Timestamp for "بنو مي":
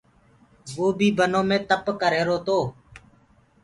1.17-1.57